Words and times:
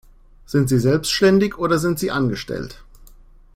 Sind 0.47 0.67
Sie 0.67 0.79
selbstständig 0.79 1.59
oder 1.59 1.77
sind 1.77 1.99
Sie 1.99 2.09
angestellt? 2.09 2.83